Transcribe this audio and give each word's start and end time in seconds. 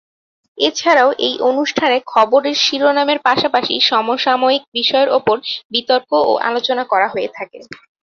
এছাড়াও 0.57 1.09
এই 1.27 1.35
অনুষ্ঠানে 1.49 1.97
খবরের 2.13 2.55
শিরোনামের 2.57 3.19
পাশাপাশি 3.27 3.75
সমসাময়িক 3.89 4.63
বিষয়ের 4.77 5.09
ওপর 5.17 5.35
বিতর্ক 5.73 6.09
ও 6.21 6.41
আলোচনা 6.47 6.83
করা 6.91 7.07
হয়ে 7.07 7.29
থাকে। 7.37 7.59